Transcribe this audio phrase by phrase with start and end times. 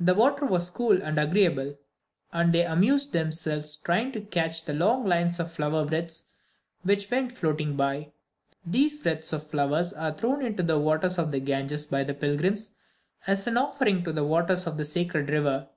[0.00, 1.74] The water was cool and agreeable,
[2.32, 6.24] and they amused themselves trying to catch the long lines of flower wreaths
[6.82, 8.12] which went floating by.
[8.64, 12.70] These wreaths of flowers are thrown into the waters of the Ganges by the pilgrims
[13.26, 15.68] as an offering to the waters of the "Sacred River."